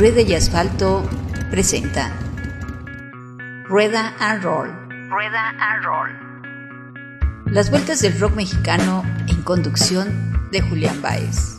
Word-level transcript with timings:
Rueda 0.00 0.22
y 0.22 0.34
Asfalto 0.34 1.06
presenta 1.50 2.10
Rueda 3.64 4.14
and 4.18 4.42
Roll. 4.42 4.70
Rueda 5.10 5.50
and 5.60 5.84
Roll. 5.84 6.08
Las 7.52 7.70
vueltas 7.70 8.00
del 8.00 8.18
rock 8.18 8.34
mexicano 8.34 9.04
en 9.28 9.42
conducción 9.42 10.48
de 10.52 10.62
Julián 10.62 11.02
Baez. 11.02 11.58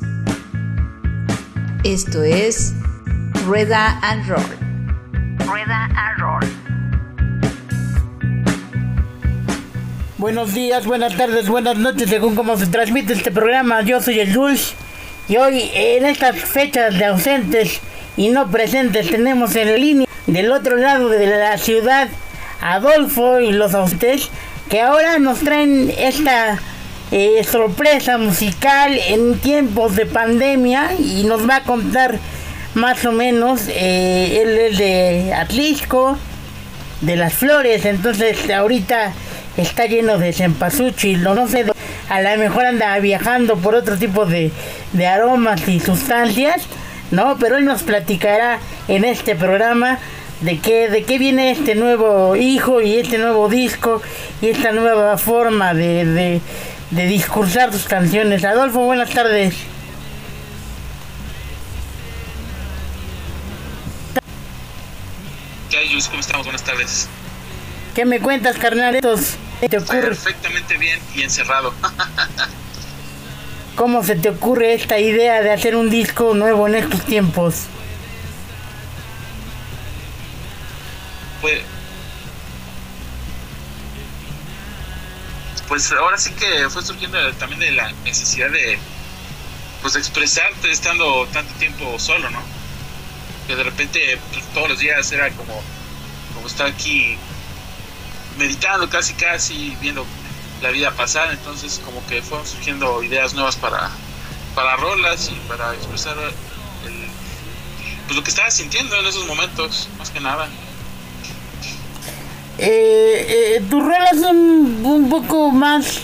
Esto 1.84 2.24
es 2.24 2.74
Rueda 3.46 4.00
and 4.02 4.28
Roll. 4.28 4.58
Rueda 5.46 5.86
and 5.96 6.20
Roll. 6.20 6.44
Buenos 10.18 10.56
días, 10.56 10.88
buenas 10.88 11.16
tardes, 11.16 11.48
buenas 11.48 11.78
noches, 11.78 12.10
según 12.10 12.34
cómo 12.34 12.58
se 12.58 12.66
transmite 12.66 13.14
este 13.14 13.30
programa. 13.30 13.84
Yo 13.84 14.02
soy 14.02 14.20
el 14.20 14.34
Dulce 14.34 14.74
y 15.28 15.38
hoy 15.38 15.70
en 15.76 16.08
estas 16.08 16.38
fechas 16.38 16.98
de 16.98 17.06
ausentes 17.06 17.82
y 18.18 18.30
no 18.30 18.50
presentes 18.50 19.10
tenemos 19.10 19.56
en 19.56 19.76
línea 19.80 20.08
del 20.28 20.52
otro 20.52 20.78
lado 20.78 21.10
de 21.10 21.28
la 21.28 21.58
ciudad 21.58 22.08
Adolfo 22.62 23.40
y 23.40 23.52
los 23.52 23.74
ausentes 23.74 24.30
que 24.70 24.82
ahora 24.82 25.20
nos 25.20 25.40
traen 25.40 25.92
esta 25.98 26.60
eh, 27.12 27.44
sorpresa 27.44 28.18
musical 28.18 28.98
en 29.08 29.38
tiempos 29.40 29.96
de 29.96 30.06
pandemia 30.06 30.94
y 30.98 31.24
nos 31.24 31.48
va 31.50 31.58
a 31.58 31.64
contar 31.64 32.20
más 32.74 33.04
o 33.04 33.12
menos, 33.12 33.64
eh, 33.68 34.42
él 34.42 34.58
es 34.58 34.78
de 34.78 35.34
Atlisco, 35.34 36.18
de 37.02 37.18
las 37.18 37.34
flores, 37.34 37.84
entonces 37.84 38.50
ahorita 38.50 39.12
está 39.58 39.88
lleno 39.88 40.18
de 40.20 40.32
cempasúchil, 40.32 41.22
no 41.22 41.48
sé, 41.50 41.66
a 42.08 42.22
lo 42.22 42.38
mejor 42.38 42.66
anda 42.66 42.98
viajando 43.00 43.58
por 43.58 43.76
otro 43.76 43.98
tipo 43.98 44.26
de, 44.26 44.52
de 44.94 45.08
aromas 45.08 45.68
y 45.68 45.82
sustancias 45.82 46.62
¿no? 47.12 47.38
Pero 47.38 47.58
él 47.58 47.66
nos 47.66 47.84
platicará 47.84 48.60
en 48.88 49.06
este 49.06 49.36
programa 49.36 50.00
de 50.42 50.60
qué, 50.60 50.90
de 50.90 51.04
qué 51.04 51.20
viene 51.20 51.52
este 51.52 51.76
nuevo 51.76 52.36
hijo 52.36 52.82
y 52.82 52.96
este 52.96 53.18
nuevo 53.18 53.48
disco 53.48 54.02
y 54.42 54.48
esta 54.48 54.72
nueva 54.72 55.18
forma 55.18 55.74
de, 55.74 56.06
de, 56.06 56.42
de 56.90 57.06
discursar 57.06 57.72
sus 57.72 57.84
canciones. 57.84 58.44
Adolfo, 58.44 58.80
buenas 58.80 59.10
tardes. 59.12 59.56
¿Qué 65.70 65.78
hay, 65.78 66.02
¿Cómo 66.10 66.20
estamos? 66.20 66.46
Buenas 66.46 66.64
tardes. 66.64 67.08
¿Qué 67.96 68.06
me 68.06 68.20
cuentas, 68.20 68.58
carnal? 68.58 69.00
¿Te 69.00 69.78
ocurre? 69.78 70.02
Perfectamente 70.02 70.78
bien 70.78 71.00
y 71.16 71.22
encerrado. 71.24 71.74
¿Cómo 73.82 74.04
se 74.04 74.16
te 74.16 74.30
ocurre 74.30 74.76
esta 74.76 75.00
idea 75.00 75.42
de 75.42 75.52
hacer 75.52 75.76
un 75.76 75.90
disco 75.90 76.36
nuevo 76.36 76.68
en 76.68 76.76
estos 76.76 77.04
tiempos? 77.04 77.64
Pues, 81.42 81.62
pues 85.68 85.92
ahora 85.94 86.16
sí 86.20 86.32
que 86.34 86.70
fue 86.70 86.84
surgiendo 86.84 87.18
también 87.40 87.60
de 87.60 87.72
la 87.72 87.92
necesidad 88.04 88.52
de 88.52 88.78
pues 89.82 89.96
expresarte 89.96 90.72
estando 90.72 91.26
tanto 91.34 91.52
tiempo 91.56 91.98
solo, 91.98 92.30
¿no? 92.30 92.44
Que 93.48 93.56
de 93.56 93.64
repente 93.64 94.20
pues, 94.32 94.46
todos 94.54 94.70
los 94.70 94.78
días 94.78 95.12
era 95.12 95.32
como 95.32 95.60
como 96.36 96.46
estar 96.46 96.68
aquí 96.68 97.18
meditando 98.38 98.88
casi 98.92 99.16
casi 99.16 99.76
viendo 99.82 100.06
la 100.62 100.70
vida 100.70 100.92
pasada, 100.92 101.32
entonces 101.32 101.82
como 101.84 102.06
que 102.08 102.22
fueron 102.22 102.46
surgiendo 102.46 103.02
ideas 103.04 103.34
nuevas 103.34 103.56
para, 103.56 103.90
para 104.56 104.76
rolas 104.78 105.30
y 105.30 105.36
para 105.48 105.74
expresar 105.74 106.16
el, 106.18 106.32
pues 108.06 108.16
lo 108.16 108.24
que 108.24 108.30
estaba 108.30 108.52
sintiendo 108.52 108.96
en 108.98 109.06
esos 109.06 109.26
momentos, 109.26 109.90
más 109.98 110.10
que 110.10 110.20
nada. 110.20 110.48
Eh, 112.58 113.56
eh, 113.58 113.64
tus 113.70 113.82
rolas 113.82 114.20
son 114.20 114.86
un 114.86 115.10
poco 115.10 115.52
más 115.52 116.02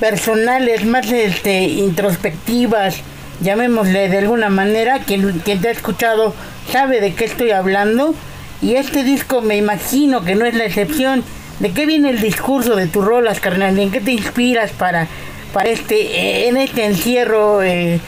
personales, 0.00 0.84
más 0.84 1.12
este, 1.12 1.62
introspectivas, 1.62 2.96
llamémosle 3.40 4.08
de 4.08 4.18
alguna 4.18 4.48
manera, 4.48 5.00
quien, 5.00 5.40
quien 5.40 5.60
te 5.60 5.68
ha 5.68 5.72
escuchado 5.72 6.34
sabe 6.72 7.00
de 7.00 7.14
qué 7.14 7.26
estoy 7.26 7.50
hablando. 7.50 8.14
Y 8.60 8.76
este 8.76 9.04
disco 9.04 9.42
me 9.42 9.56
imagino 9.56 10.24
que 10.24 10.34
no 10.34 10.44
es 10.44 10.54
la 10.54 10.64
excepción 10.64 11.24
¿De 11.62 11.72
qué 11.72 11.86
viene 11.86 12.10
el 12.10 12.20
discurso 12.20 12.74
de 12.74 12.88
tus 12.88 13.04
rolas, 13.04 13.38
carnal? 13.38 13.78
¿En 13.78 13.92
qué 13.92 14.00
te 14.00 14.10
inspiras 14.10 14.72
para, 14.72 15.06
para 15.52 15.68
este, 15.68 16.48
en 16.48 16.56
este 16.56 16.84
encierro 16.86 17.62
eh, 17.62 17.94
eh, 17.94 18.00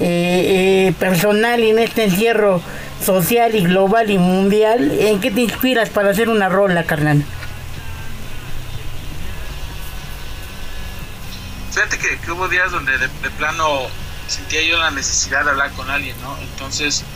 eh, 0.00 0.94
personal 0.98 1.60
y 1.60 1.70
en 1.70 1.78
este 1.78 2.04
encierro 2.04 2.60
social 3.02 3.54
y 3.54 3.64
global 3.64 4.10
y 4.10 4.18
mundial? 4.18 4.92
¿En 5.00 5.22
qué 5.22 5.30
te 5.30 5.40
inspiras 5.40 5.88
para 5.88 6.10
hacer 6.10 6.28
una 6.28 6.50
rola, 6.50 6.84
carnal? 6.84 7.24
Fíjate 11.70 11.96
que, 11.96 12.30
hubo 12.30 12.46
días 12.48 12.70
donde 12.72 12.92
de, 12.92 13.08
de, 13.08 13.30
plano 13.38 13.86
sentía 14.26 14.60
yo 14.64 14.78
la 14.78 14.90
necesidad 14.90 15.44
de 15.44 15.50
hablar 15.52 15.70
con 15.70 15.88
alguien, 15.88 16.14
¿no? 16.20 16.36
Entonces 16.42 17.06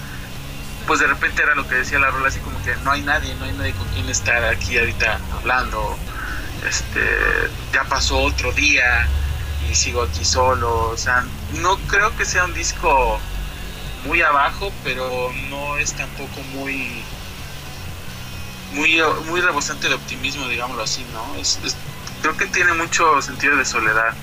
pues 0.87 1.01
de 1.01 1.07
repente 1.07 1.43
era 1.43 1.55
lo 1.55 1.67
que 1.69 1.75
decía 1.77 1.99
la 1.99 2.11
rola, 2.11 2.29
así 2.29 2.39
como 2.41 2.63
que 2.63 2.75
no 2.77 2.93
hay 2.93 3.03
nadie, 3.03 3.35
no 3.35 3.45
hay 3.45 3.53
nadie 3.53 3.73
con 3.73 3.87
quien 3.89 4.09
estar 4.09 4.45
aquí 4.45 4.79
ahorita 4.79 5.19
hablando. 5.35 5.97
Este, 6.67 7.01
ya 7.73 7.85
pasó 7.85 8.19
otro 8.19 8.53
día 8.53 9.07
y 9.69 9.75
sigo 9.75 10.03
aquí 10.03 10.25
solo. 10.25 10.91
O 10.91 10.97
sea, 10.97 11.25
no 11.55 11.77
creo 11.89 12.17
que 12.17 12.25
sea 12.25 12.45
un 12.45 12.55
disco 12.55 13.19
muy 14.05 14.23
abajo, 14.23 14.73
pero 14.85 15.33
no 15.51 15.77
es 15.77 15.93
tampoco 15.93 16.41
muy 16.55 17.03
muy 18.73 19.01
muy 19.29 19.41
rebosante 19.41 19.89
de 19.89 19.95
optimismo, 19.95 20.49
digámoslo 20.49 20.83
así, 20.83 21.05
¿no? 21.13 21.41
Es, 21.41 21.59
creo 22.23 22.37
que 22.37 22.47
tiene 22.47 22.73
mucho 22.75 23.21
sentido 23.23 23.57
de 23.57 23.65
soledad. 23.65 24.15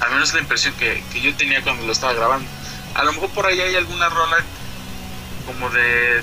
Al 0.00 0.10
menos 0.10 0.34
la 0.34 0.40
impresión 0.40 0.74
que, 0.74 1.02
que 1.12 1.20
yo 1.20 1.34
tenía 1.36 1.62
cuando 1.62 1.86
lo 1.86 1.92
estaba 1.92 2.12
grabando. 2.12 2.48
A 2.94 3.04
lo 3.04 3.12
mejor 3.12 3.30
por 3.30 3.46
ahí 3.46 3.60
hay 3.60 3.76
alguna 3.76 4.08
rola 4.08 4.36
como 5.46 5.70
de 5.70 6.22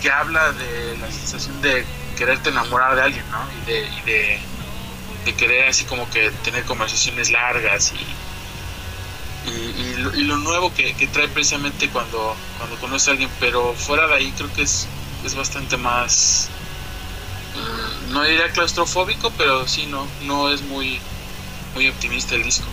que 0.00 0.10
habla 0.10 0.52
de 0.52 0.98
la 0.98 1.10
sensación 1.10 1.60
de 1.62 1.84
quererte 2.16 2.50
enamorar 2.50 2.96
de 2.96 3.02
alguien, 3.02 3.24
¿no? 3.30 3.38
Y 3.62 3.70
de, 3.70 3.80
y 3.80 4.00
de, 4.10 5.34
querer 5.36 5.68
así 5.68 5.84
como 5.84 6.10
que 6.10 6.30
tener 6.44 6.64
conversaciones 6.64 7.30
largas 7.30 7.92
y, 7.92 8.22
y 9.48 10.22
lo, 10.24 10.36
nuevo 10.36 10.72
que, 10.74 10.94
que, 10.94 11.06
trae 11.06 11.28
precisamente 11.28 11.88
cuando, 11.88 12.36
cuando 12.58 12.76
conoce 12.76 13.10
a 13.10 13.12
alguien, 13.12 13.30
pero 13.40 13.72
fuera 13.74 14.06
de 14.08 14.14
ahí 14.14 14.32
creo 14.36 14.52
que 14.52 14.62
es, 14.62 14.86
es 15.24 15.34
bastante 15.34 15.76
más, 15.76 16.48
mm, 17.54 18.12
no 18.12 18.24
diría 18.24 18.50
claustrofóbico, 18.50 19.32
pero 19.38 19.66
sí, 19.66 19.86
no, 19.86 20.06
no 20.24 20.52
es 20.52 20.62
muy, 20.62 21.00
muy 21.74 21.88
optimista 21.88 22.34
el 22.34 22.42
disco. 22.42 22.66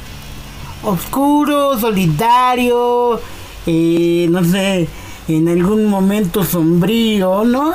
Oscuro, 0.83 1.79
solitario, 1.79 3.21
eh, 3.65 4.27
no 4.29 4.43
sé, 4.43 4.87
en 5.37 5.47
algún 5.49 5.85
momento 5.85 6.43
sombrío, 6.43 7.43
¿no? 7.43 7.73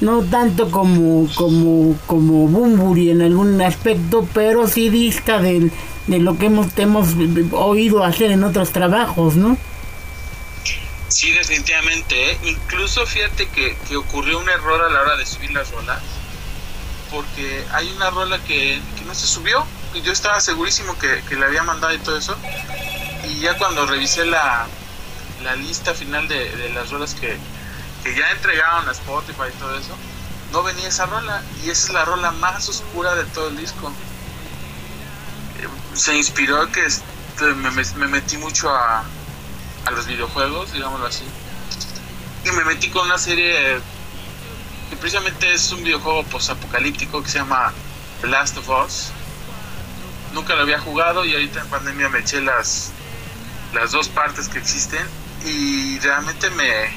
No 0.00 0.22
tanto 0.22 0.70
como, 0.70 1.28
como, 1.34 1.96
como 2.06 2.48
Bumburi 2.48 3.10
en 3.10 3.22
algún 3.22 3.60
aspecto, 3.62 4.26
pero 4.34 4.68
sí 4.68 4.90
dista 4.90 5.40
de, 5.40 5.70
de 6.06 6.18
lo 6.18 6.36
que 6.36 6.46
hemos, 6.46 6.76
hemos 6.76 7.08
oído 7.52 8.04
hacer 8.04 8.30
en 8.30 8.44
otros 8.44 8.70
trabajos, 8.70 9.36
¿no? 9.36 9.56
Sí, 11.08 11.30
definitivamente. 11.30 12.32
¿eh? 12.32 12.38
Incluso 12.42 13.06
fíjate 13.06 13.48
que, 13.48 13.76
que, 13.88 13.96
ocurrió 13.96 14.38
un 14.38 14.48
error 14.48 14.82
a 14.82 14.88
la 14.90 15.00
hora 15.00 15.16
de 15.16 15.24
subir 15.24 15.52
las 15.52 15.70
rolas, 15.70 16.02
porque 17.10 17.64
hay 17.72 17.90
una 17.92 18.10
rola 18.10 18.38
que, 18.44 18.80
que 18.98 19.04
no 19.04 19.14
se 19.14 19.26
subió, 19.26 19.64
y 19.94 20.02
yo 20.02 20.12
estaba 20.12 20.40
segurísimo 20.40 20.98
que, 20.98 21.22
que 21.28 21.36
le 21.36 21.44
había 21.44 21.62
mandado 21.62 21.94
y 21.94 21.98
todo 21.98 22.18
eso, 22.18 22.36
y 23.28 23.38
ya 23.38 23.56
cuando 23.56 23.86
revisé 23.86 24.26
la, 24.26 24.66
la 25.44 25.54
lista 25.56 25.94
final 25.94 26.26
de, 26.26 26.70
las 26.74 26.90
rolas 26.90 27.14
que, 27.14 27.36
que, 28.02 28.14
ya 28.14 28.30
entregaron 28.30 28.88
a 28.88 28.92
Spotify 28.92 29.42
y 29.54 29.58
todo 29.58 29.78
eso, 29.78 29.94
no 30.52 30.62
venía 30.62 30.88
esa 30.88 31.06
rola. 31.06 31.42
Y 31.62 31.70
esa 31.70 31.88
es 31.88 31.92
la 31.92 32.04
rola 32.04 32.32
más 32.32 32.68
oscura 32.68 33.14
de 33.14 33.24
todo 33.26 33.48
el 33.48 33.56
disco. 33.56 33.92
Se 35.92 36.16
inspiró 36.16 36.70
que 36.72 36.86
me, 37.54 37.70
me, 37.70 38.08
metí 38.08 38.36
mucho 38.38 38.70
a, 38.70 39.04
a 39.84 39.90
los 39.90 40.06
videojuegos, 40.06 40.72
digámoslo 40.72 41.06
así. 41.06 41.24
Y 42.44 42.50
me 42.50 42.64
metí 42.64 42.90
con 42.90 43.06
una 43.06 43.18
serie 43.18 43.80
que 44.90 44.96
precisamente 44.96 45.52
es 45.52 45.70
un 45.72 45.84
videojuego 45.84 46.24
post-apocalíptico 46.24 47.22
que 47.22 47.30
se 47.30 47.38
llama 47.38 47.72
The 48.22 48.28
Last 48.28 48.56
of 48.56 48.68
Us. 48.68 49.10
Nunca 50.32 50.54
lo 50.54 50.62
había 50.62 50.80
jugado 50.80 51.24
y 51.24 51.32
ahorita 51.32 51.60
en 51.60 51.68
pandemia 51.68 52.08
me 52.08 52.18
eché 52.18 52.40
las, 52.40 52.90
las 53.72 53.92
dos 53.92 54.08
partes 54.08 54.48
que 54.48 54.58
existen 54.58 55.06
y 55.44 55.98
realmente 56.00 56.50
me 56.50 56.90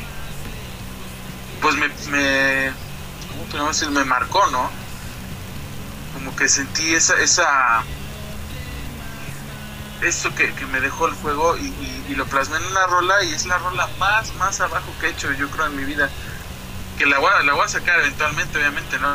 pues 1.61 1.75
me, 1.75 1.87
me 2.09 2.71
¿cómo 3.29 3.43
podemos 3.51 3.79
decir? 3.79 3.93
me 3.93 4.03
marcó 4.03 4.45
no 4.47 4.69
como 6.13 6.35
que 6.35 6.47
sentí 6.47 6.93
esa 6.93 7.19
esa 7.19 7.83
eso 10.01 10.33
que, 10.35 10.53
me 10.67 10.79
dejó 10.79 11.07
el 11.07 11.13
juego 11.15 11.57
y, 11.57 12.15
lo 12.15 12.25
plasmé 12.25 12.57
en 12.57 12.65
una 12.65 12.87
rola 12.87 13.23
y 13.23 13.33
es 13.33 13.45
la 13.45 13.57
rola 13.59 13.87
más, 13.99 14.33
más 14.35 14.59
abajo 14.59 14.87
que 14.99 15.07
he 15.07 15.09
hecho 15.11 15.31
yo 15.33 15.49
creo 15.51 15.67
en 15.67 15.75
mi 15.75 15.83
vida. 15.83 16.09
Que 16.97 17.05
la 17.05 17.19
voy, 17.19 17.31
la 17.45 17.53
voy 17.53 17.63
a 17.63 17.67
sacar 17.67 17.99
eventualmente, 17.99 18.57
obviamente, 18.57 18.97
¿no? 18.97 19.09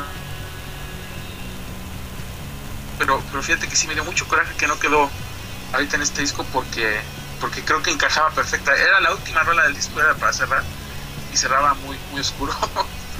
Pero, 2.98 3.20
pero 3.30 3.42
fíjate 3.42 3.66
que 3.66 3.74
sí 3.74 3.88
me 3.88 3.94
dio 3.94 4.04
mucho 4.04 4.28
coraje 4.28 4.54
que 4.54 4.68
no 4.68 4.78
quedó 4.78 5.10
ahorita 5.72 5.96
en 5.96 6.02
este 6.02 6.20
disco 6.20 6.46
porque, 6.52 7.00
porque 7.42 7.60
creo 7.60 7.82
que 7.82 7.90
encajaba 7.90 8.30
perfecta. 8.30 8.72
Era 8.74 9.00
la 9.00 9.12
última 9.12 9.42
rola 9.42 9.64
del 9.64 9.74
disco, 9.74 10.00
era 10.00 10.14
para 10.14 10.32
cerrar 10.32 10.62
y 11.34 11.36
cerraba 11.36 11.74
muy, 11.84 11.96
muy 12.12 12.20
oscuro. 12.20 12.52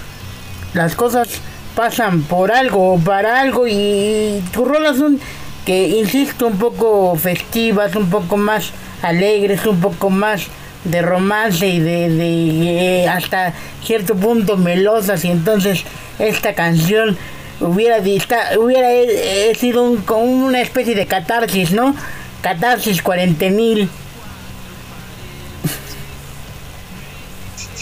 Las 0.75 0.95
cosas 0.95 1.29
pasan 1.75 2.23
por 2.23 2.53
algo, 2.53 2.99
para 3.01 3.41
algo 3.41 3.67
y 3.67 4.43
tus 4.53 4.67
rolas 4.67 4.97
son 4.97 5.21
que 5.67 5.89
insisto 5.89 6.47
un 6.47 6.59
poco 6.59 7.17
festivas, 7.17 7.95
un 7.97 8.09
poco 8.09 8.37
más 8.37 8.71
alegres, 9.03 9.67
un 9.67 9.81
poco 9.81 10.09
más 10.09 10.47
de 10.85 11.03
romance 11.03 11.67
y 11.67 11.81
de, 11.81 12.09
de 12.09 13.03
eh, 13.03 13.09
hasta 13.09 13.53
cierto 13.85 14.17
punto 14.17 14.57
melosas 14.57 15.25
y 15.25 15.31
entonces 15.31 15.85
esta 16.19 16.55
canción 16.55 17.17
hubiera 17.61 17.99
hubiera 17.99 18.93
eh, 18.93 19.55
sido 19.59 19.83
un, 19.83 19.99
como 19.99 20.23
una 20.23 20.61
especie 20.61 20.95
de 20.95 21.07
catarsis, 21.07 21.73
¿no? 21.73 21.95
Catarsis 22.41 23.03
cuarentenil. 23.03 23.89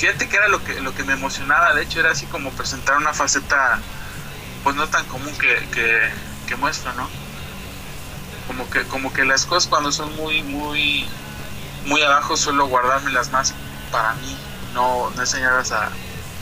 Fíjate 0.00 0.31
que 0.31 0.37
era 0.38 0.49
lo 0.49 0.64
que 0.64 0.81
lo 0.81 0.94
que 0.94 1.05
me 1.05 1.12
emocionaba, 1.12 1.75
de 1.75 1.82
hecho 1.82 2.00
era 2.00 2.12
así 2.12 2.25
como 2.25 2.50
presentar 2.52 2.97
una 2.97 3.12
faceta 3.12 3.79
pues 4.64 4.75
no 4.75 4.88
tan 4.88 5.05
común 5.05 5.37
que, 5.37 5.55
que, 5.75 6.11
que 6.47 6.56
¿no? 6.56 7.11
como 8.47 8.70
que 8.70 8.85
como 8.85 9.12
que 9.12 9.26
las 9.26 9.44
cosas 9.44 9.69
cuando 9.69 9.93
son 9.93 10.17
muy 10.17 10.43
muy 10.43 11.06
muy 11.85 12.00
abajo 12.00 12.38
suelo 12.38 12.67
guardármelas 12.67 13.31
más 13.31 13.52
para 13.93 14.14
mí 14.14 14.38
no, 14.73 15.11
no 15.11 15.20
enseñarlas 15.20 15.70
a, 15.73 15.91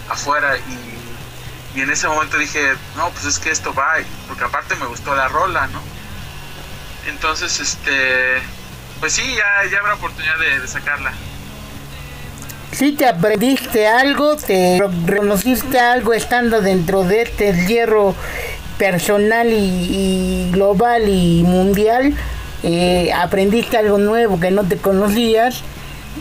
afuera. 0.09 0.57
Y, 0.57 1.79
y, 1.79 1.83
en 1.83 1.91
ese 1.91 2.07
momento 2.07 2.39
dije 2.39 2.77
no 2.97 3.11
pues 3.11 3.25
es 3.25 3.41
que 3.41 3.51
esto 3.51 3.75
va 3.75 3.95
porque 4.29 4.45
aparte 4.45 4.77
me 4.77 4.87
gustó 4.87 5.17
la 5.17 5.27
rola 5.27 5.67
no 5.67 5.83
entonces 7.07 7.59
este 7.59 8.41
pues 9.01 9.15
sí 9.15 9.35
ya, 9.35 9.69
ya 9.69 9.81
habrá 9.81 9.95
oportunidad 9.95 10.39
de 10.39 10.69
sacarla 10.69 11.13
si 12.79 12.93
te 12.93 13.07
aprendiste 13.07 13.89
algo, 13.89 14.37
te 14.37 14.81
reconociste 15.05 15.81
algo 15.81 16.15
estando 16.15 16.61
dentro 16.61 17.03
de 17.03 17.23
este 17.23 17.53
hierro 17.67 18.15
personal 18.79 19.49
y, 19.51 20.49
global 20.53 21.09
y 21.09 21.43
mundial, 21.43 22.15
eh, 22.63 23.11
aprendiste 23.13 23.77
algo 23.79 23.99
nuevo 23.99 24.39
que 24.39 24.53
no 24.53 24.63
te 24.63 24.77
conocías, 24.77 25.63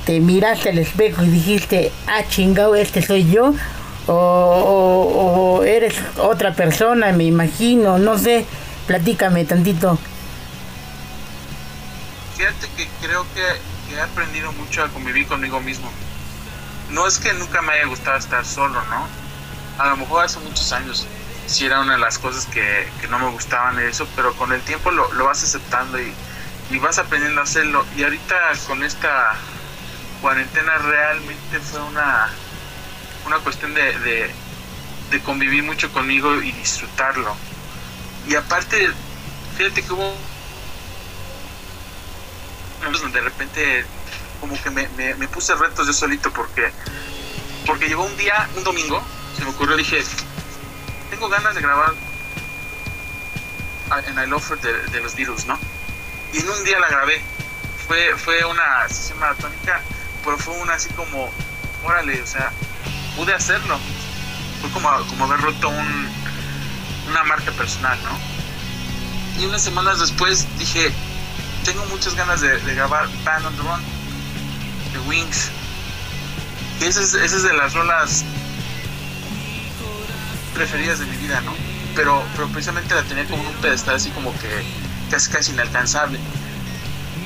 te 0.08 0.20
miraste 0.20 0.70
al 0.70 0.80
espejo 0.80 1.24
y 1.24 1.28
dijiste, 1.28 1.92
ah, 2.08 2.24
chingado, 2.28 2.74
este 2.74 3.04
soy 3.04 3.30
yo, 3.30 3.54
o, 4.08 5.62
eres 5.64 5.94
otra 6.18 6.54
persona, 6.54 7.12
me 7.12 7.26
imagino, 7.26 8.00
no 8.00 8.18
sé, 8.18 8.48
platícame 8.88 9.46
tantito. 9.46 10.00
Fíjate 12.36 12.68
que 12.76 12.88
creo 13.00 13.28
que, 13.36 13.94
he 13.94 14.02
aprendido 14.02 14.52
mucho 14.54 14.84
a 14.84 14.88
convivir 14.90 15.28
conmigo 15.28 15.60
mismo. 15.60 15.90
No 16.90 17.06
es 17.08 17.20
que 17.20 17.34
nunca 17.34 17.62
me 17.62 17.74
haya 17.74 17.86
gustado 17.86 18.18
estar 18.18 18.46
solo, 18.46 18.82
¿no? 18.86 19.08
A 19.78 19.90
lo 19.90 19.98
mejor 19.98 20.26
hace 20.26 20.40
muchos 20.40 20.72
años 20.72 21.06
sí 21.48 21.66
era 21.66 21.80
una 21.82 21.94
de 21.94 22.00
las 22.00 22.20
cosas 22.20 22.46
que, 22.46 22.88
no 23.10 23.20
me 23.20 23.30
gustaban 23.30 23.78
de 23.78 23.90
eso, 23.90 24.08
pero 24.16 24.34
con 24.36 24.52
el 24.52 24.62
tiempo 24.62 24.92
lo, 24.92 25.10
vas 25.24 25.44
aceptando 25.44 26.00
y, 26.00 26.14
vas 26.80 26.98
aprendiendo 26.98 27.42
a 27.42 27.46
hacerlo. 27.46 27.86
Y 27.96 28.04
ahorita 28.04 28.36
con 28.68 28.84
esta 28.84 29.36
cuarentena 30.22 30.78
realmente 30.78 31.60
fue 31.60 31.82
una, 31.82 32.30
una 33.26 33.38
cuestión 33.40 33.74
de, 33.74 34.32
de, 35.12 35.22
convivir 35.24 35.64
mucho 35.64 35.92
conmigo 35.92 36.42
y 36.42 36.52
disfrutarlo. 36.52 37.36
Y 38.28 38.36
aparte, 38.36 38.92
fíjate 39.58 39.84
que 39.84 39.94
hubo 39.94 40.14
de 43.12 43.22
repente 43.22 43.86
como 44.40 44.62
que 44.62 44.70
me, 44.70 44.88
me, 45.16 45.28
puse 45.28 45.56
retos 45.56 45.88
yo 45.88 45.94
solito 45.94 46.32
porque 46.32 46.72
porque 47.66 47.88
llegó 47.88 48.06
un 48.06 48.16
día, 48.18 48.48
un 48.56 48.64
domingo, 48.64 49.04
se 49.36 49.44
me 49.44 49.50
ocurrió, 49.50 49.76
dije, 49.76 50.02
tengo 51.10 51.28
ganas 51.28 51.54
de 51.54 51.62
grabar 51.62 51.94
en 54.08 54.18
I 54.18 54.28
Love 54.28 54.62
de, 54.62 54.74
de, 54.88 55.02
los 55.02 55.16
Beatles, 55.16 55.46
¿no? 55.46 55.60
Y 56.34 56.40
en 56.40 56.50
un 56.50 56.64
día 56.64 56.80
la 56.80 56.88
grabé. 56.88 57.22
Fue, 57.88 58.16
fue 58.18 58.44
una 58.46 58.88
sesión 58.90 59.20
maratónica, 59.20 59.82
pero 60.24 60.38
fue 60.38 60.54
una 60.56 60.74
así 60.74 60.90
como, 60.90 61.32
órale, 61.84 62.22
o 62.22 62.28
sea, 62.28 62.52
pude 63.16 63.34
hacerlo. 63.34 63.78
Fue 64.62 64.70
como, 64.72 64.90
como 65.08 65.26
haber 65.26 65.42
roto 65.42 65.70
un, 65.70 66.10
una 67.10 67.24
marca 67.24 67.52
personal, 67.52 67.98
¿no? 68.04 69.42
Y 69.42 69.46
unas 69.46 69.62
semanas 69.62 70.00
después 70.00 70.46
dije, 70.58 70.92
tengo 71.64 71.86
muchas 71.86 72.16
ganas 72.16 72.42
de, 72.42 72.58
grabar 72.76 73.08
Band 73.24 73.46
on 73.46 73.56
the 73.56 73.62
Run, 73.62 73.82
Wings. 75.00 75.50
Y 76.82 76.86
esa 76.86 77.02
es, 77.02 77.44
de 77.44 77.54
las 77.54 77.74
rolas 77.74 78.24
preferidas 80.54 81.00
de 81.00 81.06
mi 81.06 81.18
vida, 81.18 81.42
¿no? 81.42 81.54
Pero, 81.96 82.24
pero 82.36 82.48
precisamente 82.50 82.94
la 82.94 83.04
tenía 83.04 83.26
como 83.26 83.42
un 83.42 83.56
pedestal 83.56 83.96
así 83.96 84.10
como 84.12 84.32
que 84.40 84.50
casi 85.10 85.32
casi 85.32 85.52
inalcanzable. 85.52 86.20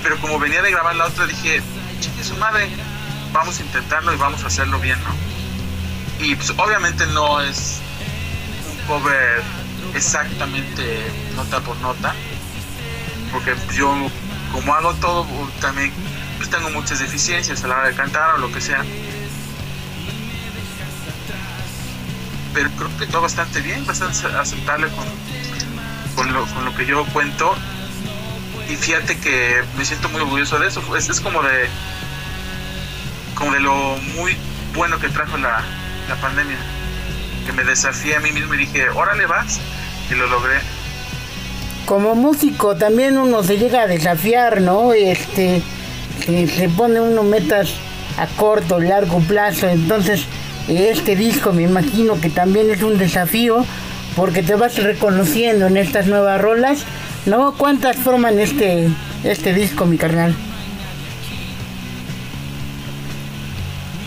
Pero 0.04 0.18
como 0.20 0.40
venía 0.40 0.62
de 0.62 0.72
grabar 0.72 0.96
la 0.96 1.06
otra 1.06 1.28
dije, 1.28 1.62
chingue 2.00 2.24
su 2.24 2.36
madre, 2.38 2.70
vamos 3.34 3.60
a 3.60 3.62
intentarlo 3.64 4.14
y 4.14 4.18
vamos 4.18 4.44
a 4.44 4.48
hacerlo 4.48 4.80
bien, 4.80 5.00
¿no? 5.04 6.26
Y 6.26 6.36
pues 6.36 6.52
obviamente 6.52 7.06
no 7.08 7.42
es 7.42 7.80
un 8.70 8.88
cover 8.88 9.42
exactamente 9.96 11.12
nota 11.36 11.60
por 11.62 11.76
nota, 11.78 12.14
porque 13.32 13.56
yo 13.74 13.94
como 14.52 14.74
hago 14.74 14.94
todo 14.96 15.26
también 15.60 15.92
tengo 16.52 16.70
muchas 16.70 17.00
deficiencias 17.00 17.64
a 17.64 17.68
la 17.68 17.78
hora 17.78 17.88
de 17.88 17.96
cantar 17.96 18.36
o 18.36 18.38
lo 18.38 18.52
que 18.52 18.62
sea 18.62 18.84
pero 22.54 22.70
creo 22.72 22.90
que 22.98 23.08
todo 23.08 23.22
bastante 23.22 23.62
bien, 23.62 23.86
bastante 23.86 24.28
aceptable 24.38 24.88
con, 24.90 25.06
con, 26.16 26.34
lo, 26.34 26.46
con 26.48 26.66
lo 26.66 26.76
que 26.76 26.86
yo 26.86 27.06
cuento. 27.08 27.54
Y 28.70 28.76
fíjate 28.76 29.18
que 29.18 29.62
me 29.78 29.86
siento 29.86 30.10
muy 30.10 30.22
orgulloso 30.22 30.60
de 30.60 30.68
eso. 30.68 30.96
Es, 30.96 31.10
es 31.10 31.20
como 31.22 31.42
de 31.42 31.68
como 33.36 33.54
de 33.54 33.60
lo 33.60 33.98
muy 34.16 34.38
bueno 34.76 35.00
que 35.00 35.10
trajo 35.10 35.38
la, 35.38 35.64
la 36.08 36.16
pandemia. 36.18 36.58
Que 37.46 37.54
me 37.54 37.64
desafié 37.64 38.16
a 38.16 38.20
mí 38.20 38.32
mismo 38.32 38.54
y 38.54 38.58
dije, 38.58 38.90
órale 38.90 39.26
vas, 39.26 39.60
y 40.10 40.16
lo 40.16 40.28
logré. 40.28 40.60
Como 41.86 42.14
músico 42.14 42.76
también 42.76 43.18
uno 43.18 43.44
se 43.44 43.58
llega 43.58 43.82
a 43.82 43.88
desafiar, 43.88 44.62
¿no? 44.62 44.94
Este, 44.94 45.64
se, 46.48 46.70
pone 46.70 47.00
uno 47.00 47.24
metas 47.24 47.74
a 48.18 48.28
corto, 48.28 48.80
largo 48.80 49.20
plazo, 49.20 49.68
entonces 49.68 50.26
este 50.68 51.16
disco 51.16 51.54
me 51.54 51.64
imagino 51.64 52.20
que 52.20 52.30
también 52.30 52.70
es 52.70 52.82
un 52.84 52.98
desafío 52.98 53.66
porque 54.16 54.44
te 54.44 54.56
vas 54.56 54.78
reconociendo 54.78 55.68
en 55.68 55.78
estas 55.78 56.08
nuevas 56.08 56.42
rolas, 56.42 56.84
¿no? 57.26 57.54
¿Cuántas 57.54 57.96
forman 57.98 58.40
este, 58.40 58.90
este 59.24 59.54
disco, 59.54 59.86
mi 59.86 59.98
carnal? 59.98 60.36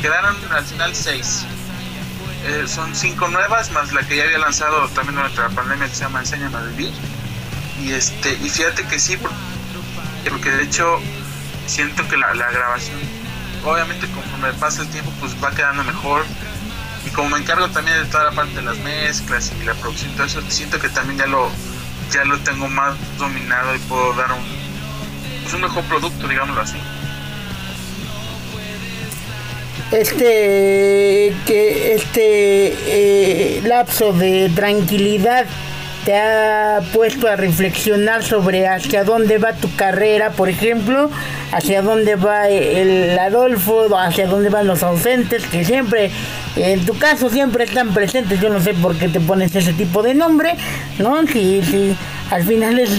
Quedaron 0.03 0.37
al 0.53 0.65
final 0.65 0.95
seis. 0.95 1.47
Eh, 2.47 2.65
son 2.69 2.95
cinco 2.95 3.27
nuevas, 3.29 3.71
más 3.73 3.91
la 3.95 4.03
que 4.03 4.17
ya 4.17 4.25
había 4.25 4.39
lanzado 4.39 4.87
también 4.89 5.17
durante 5.17 5.41
la 5.41 5.49
pandemia 5.49 5.89
que 5.89 5.95
se 5.95 6.03
llama 6.03 6.21
Enséñame 6.21 6.57
a 6.59 6.61
Vivir. 6.61 6.93
Y, 7.83 7.93
este, 7.93 8.35
y 8.45 8.51
fíjate 8.51 8.85
que 8.85 8.99
sí, 8.99 9.17
porque 9.17 10.51
de 10.51 10.65
hecho 10.65 11.01
siento 11.67 12.07
que 12.09 12.17
la, 12.17 12.35
la 12.35 12.51
grabación, 12.51 12.99
obviamente 13.65 14.07
conforme 14.09 14.53
pasa 14.55 14.83
el 14.83 14.89
tiempo, 14.89 15.13
pues 15.21 15.35
va 15.43 15.51
quedando 15.51 15.85
mejor 15.85 16.25
y 17.07 17.11
como 17.11 17.31
me 17.31 17.39
encargo 17.39 17.69
también 17.69 17.99
de 18.03 18.07
toda 18.07 18.25
la 18.25 18.33
parte 18.33 18.55
de 18.55 18.63
las 18.63 18.79
mezclas 18.79 19.53
y 19.61 19.65
la 19.65 19.75
producción 19.75 20.13
todo 20.13 20.27
eso, 20.27 20.43
siento 20.49 20.79
que 20.79 20.89
también 20.89 21.19
ya 21.19 21.27
lo, 21.27 21.51
ya 22.13 22.25
lo 22.25 22.39
tengo 22.41 22.69
más 22.69 22.95
dominado 23.19 23.75
y 23.75 23.79
puedo 23.81 24.15
dar 24.15 24.33
un, 24.33 24.45
pues 25.43 25.55
un 25.55 25.61
mejor 25.63 25.85
producto, 25.85 26.29
digámoslo 26.29 26.63
así. 26.63 26.79
Este, 29.91 31.37
que 31.47 31.95
este 31.95 33.59
eh, 33.59 33.63
lapso 33.65 34.13
de 34.13 34.51
tranquilidad 34.55 35.47
te 36.05 36.17
ha 36.17 36.81
puesto 36.93 37.29
a 37.29 37.37
reflexionar 37.37 38.23
sobre 38.23 38.67
hacia 38.67 39.05
dónde 39.05 39.39
va 39.39 39.55
tu 39.55 39.75
carrera, 39.75 40.31
por 40.31 40.49
ejemplo, 40.49 41.11
hacia 41.53 41.83
dónde 41.83 42.17
va 42.17 42.49
el 42.49 43.19
Adolfo, 43.19 43.87
hacia 43.97 44.27
dónde 44.27 44.51
van 44.51 44.67
los 44.67 44.83
ausentes, 44.83 45.47
que 45.47 45.65
siempre, 45.65 46.11
en 46.57 46.85
tu 46.85 46.99
caso, 46.99 47.31
siempre 47.31 47.65
están 47.65 47.95
presentes. 47.95 48.41
Yo 48.41 48.51
no 48.51 48.61
sé 48.61 48.75
por 48.75 48.97
qué 48.97 49.09
te 49.09 49.21
pones 49.21 49.55
ese 49.55 49.73
tipo 49.73 50.03
de 50.03 50.15
nombre, 50.15 50.55
¿no? 50.99 51.27
Si, 51.27 51.63
si 51.63 51.97
al 52.31 52.45
final 52.45 52.79
es 52.79 52.91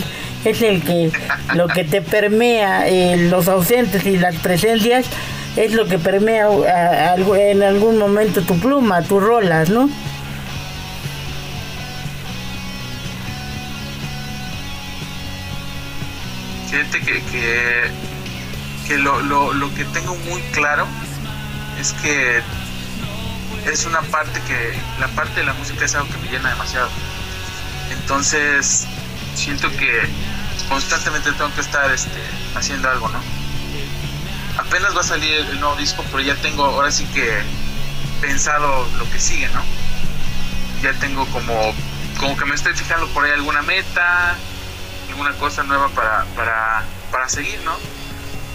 es 0.45 0.61
el 0.61 0.83
que 0.83 1.11
lo 1.55 1.67
que 1.67 1.83
te 1.83 2.01
permea 2.01 2.87
eh, 2.87 3.17
los 3.29 3.47
ausentes 3.47 4.05
y 4.05 4.17
las 4.17 4.35
presencias 4.35 5.05
es 5.55 5.73
lo 5.73 5.85
que 5.85 5.97
permea 5.97 6.49
en 7.37 7.63
algún 7.63 7.97
momento 7.97 8.41
tu 8.41 8.59
pluma, 8.59 9.01
tus 9.01 9.23
rolas, 9.23 9.69
¿no? 9.69 9.89
Que, 16.75 16.99
que, 17.31 17.91
que 18.87 18.97
lo, 18.97 19.21
lo, 19.21 19.53
lo 19.53 19.73
que 19.73 19.85
tengo 19.85 20.13
muy 20.29 20.41
claro 20.51 20.85
es 21.79 21.93
que 21.93 22.41
es 23.65 23.85
una 23.85 24.01
parte 24.01 24.41
que 24.41 24.77
la 24.99 25.07
parte 25.09 25.39
de 25.39 25.45
la 25.45 25.53
música 25.53 25.85
es 25.85 25.95
algo 25.95 26.09
que 26.09 26.17
me 26.17 26.27
llena 26.29 26.49
demasiado. 26.49 26.89
Entonces, 27.91 28.87
siento 29.35 29.71
que 29.77 30.01
constantemente 30.67 31.31
tengo 31.31 31.53
que 31.55 31.61
estar 31.61 31.89
este, 31.91 32.19
haciendo 32.55 32.89
algo, 32.89 33.07
¿no? 33.07 33.19
Apenas 34.57 34.95
va 34.95 35.01
a 35.01 35.03
salir 35.03 35.33
el 35.33 35.59
nuevo 35.59 35.75
disco, 35.77 36.03
pero 36.11 36.19
ya 36.19 36.35
tengo 36.35 36.65
ahora 36.65 36.91
sí 36.91 37.05
que 37.13 37.41
pensado 38.19 38.85
lo 38.97 39.09
que 39.11 39.19
sigue, 39.19 39.47
¿no? 39.49 39.61
Ya 40.81 40.93
tengo 40.99 41.25
como, 41.27 41.73
como 42.19 42.35
que 42.37 42.45
me 42.45 42.55
estoy 42.55 42.73
fijando 42.73 43.07
por 43.09 43.23
ahí 43.23 43.31
alguna 43.31 43.61
meta, 43.61 44.35
alguna 45.15 45.33
cosa 45.37 45.63
nueva 45.63 45.87
para, 45.89 46.25
para, 46.35 46.83
para 47.09 47.29
seguir, 47.29 47.59
¿no? 47.63 47.73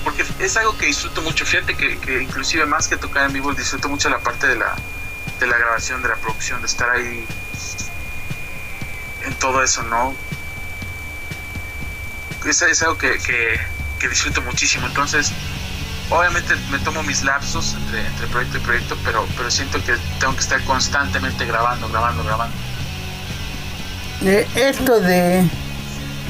Porque 0.04 0.24
es 0.38 0.56
algo 0.58 0.76
que 0.76 0.86
disfruto 0.86 1.22
mucho. 1.22 1.46
Fíjate 1.46 1.74
que, 1.74 1.98
que 1.98 2.22
inclusive 2.22 2.66
más 2.66 2.86
que 2.86 2.96
tocar 2.96 3.26
en 3.26 3.32
vivo, 3.32 3.52
disfruto 3.54 3.88
mucho 3.88 4.10
la 4.10 4.18
parte 4.18 4.46
de 4.46 4.56
la, 4.56 4.76
de 5.38 5.46
la 5.46 5.56
grabación, 5.56 6.02
de 6.02 6.08
la 6.08 6.16
producción, 6.16 6.60
de 6.60 6.66
estar 6.66 6.90
ahí 6.90 7.26
en 9.24 9.34
todo 9.34 9.62
eso, 9.62 9.82
¿no? 9.84 10.14
Es, 12.44 12.82
algo 12.82 12.96
que, 12.98 13.18
que, 13.18 14.08
disfruto 14.08 14.42
muchísimo. 14.42 14.86
Entonces, 14.86 15.32
obviamente 16.10 16.54
me 16.70 16.78
tomo 16.80 17.02
mis 17.02 17.22
lapsos 17.22 17.74
entre, 17.74 18.26
proyecto 18.28 18.58
y 18.58 18.60
proyecto, 18.60 18.96
pero, 19.04 19.26
pero 19.36 19.50
siento 19.50 19.82
que 19.82 19.96
tengo 20.18 20.34
que 20.34 20.40
estar 20.40 20.62
constantemente 20.64 21.46
grabando, 21.46 21.88
grabando, 21.88 22.24
grabando. 22.24 22.56
esto 24.54 25.00
de, 25.00 25.48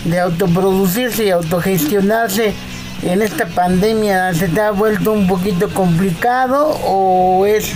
de 0.04 0.20
autoproducirse 0.20 1.24
y 1.24 1.30
autogestionarse 1.30 2.54
en 3.02 3.22
esta 3.22 3.46
pandemia 3.46 4.34
se 4.34 4.48
te 4.48 4.60
ha 4.60 4.70
vuelto 4.72 5.12
un 5.12 5.26
poquito 5.26 5.70
complicado 5.70 6.68
o 6.84 7.46
es 7.46 7.72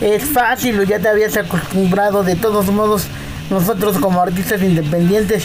es 0.00 0.24
fácil 0.24 0.78
o 0.80 0.82
ya 0.82 0.98
te 0.98 1.08
habías 1.08 1.36
acostumbrado. 1.36 2.22
De 2.22 2.36
todos 2.36 2.66
modos, 2.66 3.06
nosotros 3.50 3.98
como 3.98 4.20
artistas 4.20 4.62
independientes, 4.62 5.44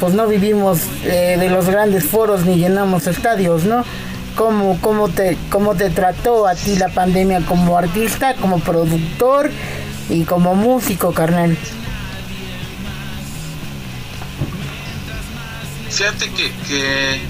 pues 0.00 0.14
no 0.14 0.26
vivimos 0.26 0.80
eh, 1.04 1.36
de 1.38 1.50
los 1.50 1.68
grandes 1.68 2.04
foros 2.04 2.44
ni 2.44 2.56
llenamos 2.56 3.06
estadios, 3.06 3.64
¿no? 3.64 3.84
¿Cómo, 4.36 4.78
cómo, 4.80 5.08
te, 5.08 5.36
¿Cómo 5.50 5.74
te 5.74 5.90
trató 5.90 6.46
a 6.46 6.54
ti 6.54 6.76
la 6.76 6.88
pandemia 6.88 7.40
como 7.40 7.76
artista, 7.76 8.34
como 8.34 8.60
productor 8.60 9.50
y 10.08 10.22
como 10.22 10.54
músico, 10.54 11.12
carnal? 11.12 11.56
Fíjate 15.98 16.30
que, 16.30 16.52
que, 16.68 17.20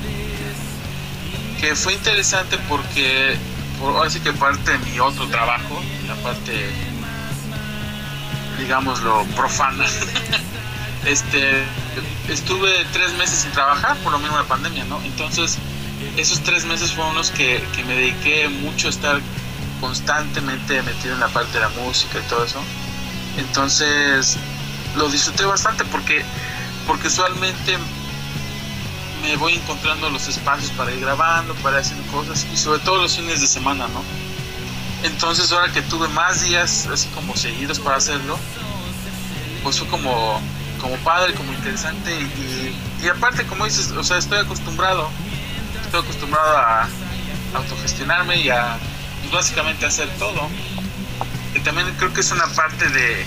que 1.58 1.75
fue 1.75 1.94
interesante 1.94 2.58
porque 2.68 3.34
por, 3.80 3.96
ahora 3.96 4.10
sí 4.10 4.20
que 4.20 4.30
parte 4.34 4.72
de 4.72 4.78
mi 4.80 5.00
otro 5.00 5.26
trabajo, 5.28 5.80
la 6.06 6.14
parte, 6.16 6.52
digámoslo, 8.58 9.25
profana. 9.34 9.87
este, 11.06 11.64
estuve 12.28 12.70
tres 12.92 13.14
meses 13.14 13.38
sin 13.38 13.52
trabajar 13.52 13.96
por 14.04 14.12
lo 14.12 14.18
mismo 14.18 14.37
la 14.37 14.44
pandemia, 14.44 14.84
¿no? 14.84 15.00
Entonces, 15.02 15.56
esos 16.18 16.40
tres 16.40 16.66
meses 16.66 16.92
fueron 16.92 17.14
los 17.14 17.30
que, 17.30 17.64
que 17.75 17.84
me 17.84 17.94
dediqué 17.94 18.50
mucho 18.50 18.88
a 18.88 18.90
estar 18.90 19.18
constantemente 19.80 20.82
metido 20.82 21.14
en 21.14 21.20
la 21.20 21.28
parte 21.28 21.54
de 21.54 21.60
la 21.60 21.70
música 21.70 22.18
y 22.18 22.28
todo 22.28 22.44
eso. 22.44 22.60
Entonces, 23.38 24.37
lo 24.94 25.08
disfruté 25.08 25.46
bastante 25.46 25.87
porque, 25.87 26.22
porque 26.87 27.06
usualmente 27.06 27.78
me 29.22 29.37
voy 29.37 29.54
encontrando 29.54 30.10
los 30.10 30.28
espacios 30.28 30.70
para 30.72 30.92
ir 30.92 31.00
grabando, 31.00 31.54
para 31.56 31.78
hacer 31.78 31.96
cosas 32.12 32.46
y 32.52 32.56
sobre 32.56 32.80
todo 32.80 33.02
los 33.02 33.16
fines 33.16 33.40
de 33.40 33.46
semana, 33.46 33.88
¿no? 33.88 34.02
Entonces 35.02 35.50
ahora 35.52 35.72
que 35.72 35.82
tuve 35.82 36.08
más 36.08 36.42
días 36.42 36.87
así 36.87 37.08
como 37.08 37.37
seguidos 37.37 37.78
para 37.78 37.96
hacerlo, 37.96 38.38
pues 39.62 39.78
fue 39.78 39.88
como, 39.88 40.40
como 40.80 40.96
padre, 40.98 41.34
como 41.34 41.52
interesante 41.52 42.12
y, 42.12 43.04
y 43.04 43.08
aparte 43.08 43.44
como 43.44 43.64
dices, 43.64 43.90
o 43.92 44.02
sea, 44.02 44.18
estoy 44.18 44.38
acostumbrado, 44.38 45.08
estoy 45.84 46.00
acostumbrado 46.00 46.56
a 46.56 46.88
autogestionarme 47.54 48.37
y 48.37 48.50
a 48.50 48.78
pues, 49.20 49.32
básicamente 49.32 49.87
hacer 49.87 50.08
todo. 50.18 50.48
Y 51.54 51.60
también 51.60 51.92
creo 51.98 52.12
que 52.12 52.20
es 52.20 52.30
una 52.30 52.46
parte 52.46 52.88
de, 52.88 53.26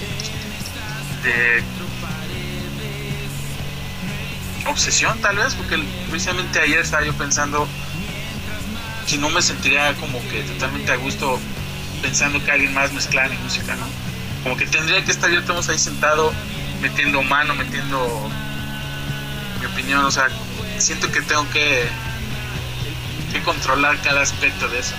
de 1.24 1.64
obsesión 4.72 5.20
tal 5.22 5.38
vez, 5.38 5.54
porque 5.56 5.78
precisamente 6.10 6.60
ayer 6.60 6.80
estaba 6.80 7.04
yo 7.04 7.14
pensando 7.14 7.68
si 9.06 9.18
no 9.18 9.30
me 9.30 9.42
sentiría 9.42 9.94
como 9.96 10.20
que 10.30 10.42
totalmente 10.44 10.92
a 10.92 10.96
gusto 10.96 11.40
pensando 12.02 12.44
que 12.44 12.52
alguien 12.52 12.74
más 12.74 12.92
mezclara 12.94 13.30
mi 13.30 13.38
música, 13.38 13.76
¿no? 13.76 13.86
Como 14.44 14.58
que 14.58 14.66
tendría 14.66 15.04
que 15.04 15.12
estar 15.12 15.30
yo 15.30 15.40
estamos 15.40 15.70
ahí 15.70 15.78
sentado 15.78 16.32
metiendo 16.82 17.22
mano, 17.22 17.54
metiendo 17.56 18.30
mi 19.60 19.66
opinión, 19.68 20.06
o 20.06 20.12
sea, 20.12 20.28
siento 20.78 21.12
que 21.12 21.22
tengo 21.22 21.48
que, 21.50 21.84
que 23.32 23.42
controlar 23.42 23.98
cada 24.02 24.22
aspecto 24.22 24.68
de 24.68 24.80
eso. 24.80 24.96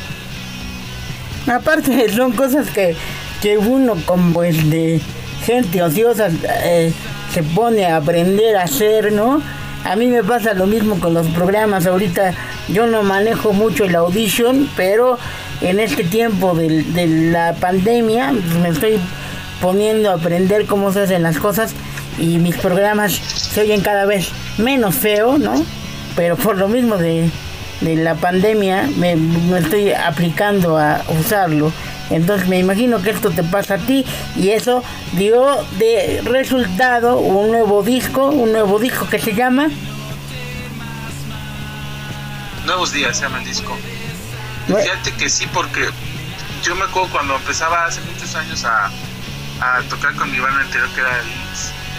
Aparte 1.53 2.09
son 2.15 2.33
cosas 2.33 2.69
que, 2.71 2.97
que 3.41 3.59
uno 3.59 3.97
como 4.07 4.45
el 4.45 4.71
de 4.71 5.01
gente 5.45 5.83
ociosa 5.83 6.29
eh, 6.65 6.93
se 7.33 7.43
pone 7.43 7.87
a 7.87 7.97
aprender 7.97 8.57
a 8.57 8.65
hacer, 8.65 9.13
¿no? 9.13 9.43
A 9.85 9.97
mí 9.97 10.07
me 10.07 10.23
pasa 10.23 10.55
lo 10.55 10.67
mismo 10.67 11.01
con 11.01 11.13
los 11.15 11.27
programas. 11.29 11.87
Ahorita 11.87 12.35
yo 12.69 12.87
no 12.87 13.03
manejo 13.03 13.53
mucho 13.53 13.85
el 13.85 13.97
audition, 13.97 14.69
pero 14.77 15.19
en 15.61 15.81
este 15.81 16.05
tiempo 16.05 16.55
de, 16.55 17.07
la 17.31 17.55
pandemia 17.55 18.31
pues, 18.33 18.55
me 18.63 18.69
estoy 18.69 19.01
poniendo 19.61 20.11
a 20.11 20.15
aprender 20.15 20.67
cómo 20.67 20.93
se 20.93 21.01
hacen 21.01 21.23
las 21.23 21.39
cosas 21.39 21.75
y 22.19 22.39
mis 22.39 22.57
programas 22.57 23.13
se 23.13 23.63
oyen 23.63 23.81
cada 23.81 24.07
vez 24.07 24.29
menos 24.59 24.95
feo, 24.95 25.39
¿no? 25.39 25.65
Pero 26.15 26.37
por 26.37 26.59
lo 26.59 26.69
mismo 26.69 26.97
de, 26.97 27.29
la 27.81 28.15
pandemia 28.15 28.89
me, 28.97 29.17
me 29.17 29.59
estoy 29.59 29.93
aplicando 29.93 30.79
a 30.79 31.03
usarlo. 31.21 31.73
Entonces 32.13 32.49
me 32.49 32.59
imagino 32.59 33.03
que 33.03 33.11
esto 33.11 33.31
te 33.31 33.43
pasa 33.43 33.75
a 33.75 33.79
ti 33.79 34.05
y 34.37 34.51
eso 34.51 34.85
dio 35.13 35.65
de 35.79 36.21
resultado 36.25 37.19
un 37.19 37.51
nuevo 37.51 37.83
disco, 37.83 38.27
un 38.27 38.53
nuevo 38.53 38.79
disco 38.79 39.09
que 39.09 39.19
se 39.19 39.35
llama 39.35 39.69
Nuevos 42.65 42.93
días 42.93 43.17
se 43.17 43.25
llama 43.25 43.39
el 43.39 43.45
disco. 43.45 43.77
Fíjate 44.67 45.13
que 45.15 45.29
sí, 45.29 45.49
porque 45.53 45.89
yo 46.63 46.77
me 46.77 46.85
acuerdo 46.85 47.11
cuando 47.11 47.35
empezaba 47.37 47.87
hace 47.87 48.01
muchos 48.03 48.35
años 48.37 48.65
a, 48.65 48.91
tocar 49.89 50.15
con 50.15 50.31
mi 50.31 50.39
banda 50.39 50.61
anterior 50.61 50.89
que 50.91 51.01
era 51.01 51.21
el 51.21 51.27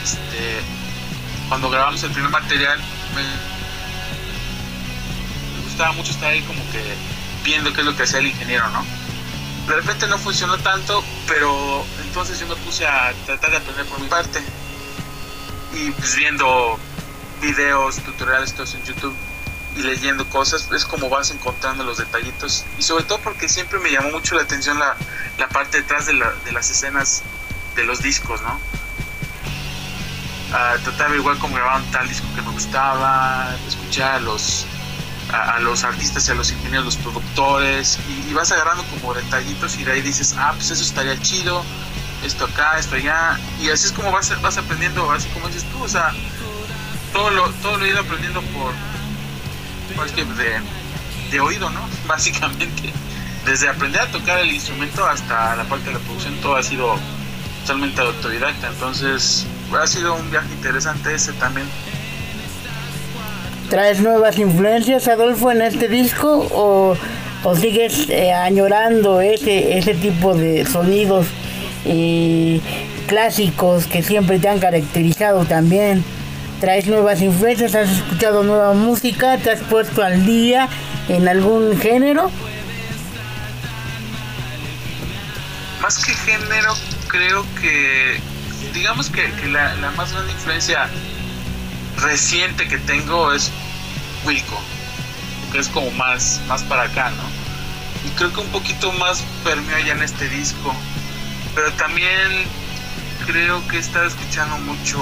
este, 0.04 0.62
cuando 1.48 1.70
grabamos 1.70 2.04
el 2.04 2.12
primer 2.12 2.30
material 2.30 2.78
me, 3.16 3.22
me 5.56 5.64
gustaba 5.64 5.94
mucho 5.94 6.12
estar 6.12 6.30
ahí 6.30 6.42
como 6.42 6.60
que 6.72 6.82
viendo 7.44 7.72
qué 7.72 7.82
es 7.82 7.86
lo 7.86 7.96
que 7.96 8.04
hacía 8.04 8.20
el 8.20 8.28
ingeniero, 8.28 8.70
¿no? 8.70 8.86
De 9.68 9.76
repente 9.76 10.08
no 10.08 10.18
funcionó 10.18 10.58
tanto, 10.58 11.04
pero 11.28 11.86
entonces 12.02 12.40
yo 12.40 12.48
me 12.48 12.56
puse 12.58 12.86
a 12.86 13.14
tratar 13.26 13.52
de 13.52 13.58
aprender 13.58 13.86
por 13.86 14.00
mi 14.00 14.08
parte. 14.08 14.42
Y 15.74 15.92
pues 15.92 16.16
viendo 16.16 16.78
videos, 17.42 17.98
tutoriales, 17.98 18.54
todos 18.54 18.76
en 18.76 18.84
YouTube 18.84 19.16
y 19.76 19.82
leyendo 19.82 20.28
cosas, 20.30 20.70
es 20.72 20.86
como 20.86 21.10
vas 21.10 21.32
encontrando 21.32 21.84
los 21.84 21.98
detallitos. 21.98 22.66
Y 22.78 22.84
sobre 22.84 23.06
todo 23.06 23.20
porque 23.20 23.50
siempre 23.50 23.80
me 23.80 23.92
llamó 23.92 24.12
mucho 24.12 24.36
la 24.36 24.44
atención 24.44 24.78
la, 24.78 24.96
la 25.38 25.48
parte 25.50 25.78
detrás 25.78 26.06
de, 26.06 26.14
la, 26.14 26.32
de 26.46 26.52
las 26.52 26.70
escenas 26.70 27.24
de 27.76 27.84
los 27.86 28.02
discos, 28.02 28.42
¿no? 28.42 28.60
Uh, 30.52 30.80
trataba 30.84 31.16
igual 31.16 31.40
como 31.40 31.56
grababan 31.56 31.84
tal 31.92 32.08
disco 32.08 32.28
que 32.36 32.42
me 32.44 32.52
gustaba, 32.52 33.56
escuchar 33.68 34.22
los 34.22 34.68
a, 35.32 35.60
los 35.60 35.84
artistas 35.84 36.28
y 36.28 36.32
a 36.32 36.36
los 36.36 36.52
ingenieros, 36.52 36.86
los 36.86 36.98
productores, 36.98 38.00
y, 38.28 38.34
vas 38.34 38.52
agarrando 38.52 38.84
como 38.86 39.14
detallitos 39.14 39.78
y 39.78 39.84
de 39.84 39.94
ahí 39.94 40.02
dices, 40.02 40.36
ah, 40.38 40.54
pues 40.56 40.72
eso 40.72 40.84
estaría 40.84 41.20
chido, 41.22 41.64
esto 42.24 42.46
acá, 42.46 42.78
esto 42.80 42.96
allá, 42.96 43.40
y 43.62 43.70
así 43.70 43.88
es 43.88 43.92
como 43.92 44.12
vas, 44.12 44.42
vas 44.42 44.58
aprendiendo, 44.58 45.12
así 45.12 45.28
como 45.30 45.48
dices 45.48 45.66
tú, 45.66 45.84
o 45.84 45.88
sea, 45.88 46.12
todo 47.12 47.30
lo, 47.30 47.50
todo 47.62 47.78
lo 47.78 47.86
he 47.86 47.90
ido 47.90 48.00
aprendiendo 48.00 48.42
por, 48.42 48.74
que 50.12 50.26
de, 50.26 50.62
de 51.32 51.40
oído, 51.40 51.70
¿no? 51.70 51.88
Básicamente, 52.08 52.92
desde 53.46 53.70
aprender 53.70 54.02
a 54.02 54.12
tocar 54.12 54.40
el 54.40 54.52
instrumento 54.52 55.06
hasta 55.06 55.56
la 55.56 55.64
parte 55.66 55.88
de 55.88 55.94
la 55.94 56.00
producción, 56.00 56.36
todo 56.42 56.56
ha 56.56 56.64
sido 56.64 56.98
totalmente 57.62 58.02
autodidacta, 58.02 58.68
entonces 58.68 59.46
ha 59.80 59.88
sido 59.88 60.16
un 60.16 60.30
viaje 60.30 60.52
interesante 60.54 61.16
ese 61.16 61.34
también 61.34 61.68
¿Traes 63.74 64.02
nuevas 64.02 64.38
influencias, 64.38 65.08
Adolfo, 65.08 65.50
en 65.50 65.64
este 65.64 65.88
disco 65.88 66.48
o, 66.52 66.96
sigues 67.56 68.08
eh, 68.08 68.32
añorando 68.32 69.20
ese, 69.20 69.80
ese 69.80 69.96
tipo 69.96 70.36
de 70.36 70.64
sonidos 70.64 71.26
clásicos 73.08 73.88
que 73.88 74.04
siempre 74.04 74.38
te 74.38 74.48
han 74.48 74.60
caracterizado 74.60 75.46
también? 75.46 76.06
¿Traes 76.62 76.86
nuevas 76.86 77.20
influencias? 77.24 77.74
¿Has 77.74 77.90
escuchado 77.90 78.44
nueva 78.44 78.74
música? 78.74 79.40
¿Te 79.40 79.50
has 79.50 79.62
puesto 79.62 80.04
al 80.04 80.24
día 80.24 80.70
en 81.10 81.28
algún 81.28 81.76
género? 81.80 82.30
Más 85.82 85.98
que 85.98 86.14
género, 86.14 86.76
creo 87.08 87.44
que, 87.60 88.20
digamos 88.76 89.10
que, 89.10 89.28
la, 89.48 89.74
la 89.78 89.90
más 89.90 90.12
grande 90.14 90.32
influencia 90.32 90.88
reciente 91.98 92.68
que 92.68 92.78
tengo 92.78 93.34
es 93.34 93.52
Wilco, 94.26 94.60
que 95.52 95.60
es 95.60 95.68
como 95.68 95.92
más, 95.92 96.42
más 96.48 96.64
para 96.64 96.84
acá, 96.84 97.12
¿no? 97.12 97.24
Y 98.08 98.12
creo 98.12 98.34
que 98.34 98.42
un 98.42 98.50
poquito 98.50 98.92
más 98.94 99.24
permeó 99.44 99.80
ya 99.80 99.94
en 99.94 100.04
este 100.04 100.28
disco. 100.30 100.74
Pero 101.56 101.72
también 101.74 102.46
creo 103.26 103.66
que 103.68 103.78
he 103.78 103.80
estado 103.80 104.08
escuchando 104.08 104.58
mucho 104.60 105.00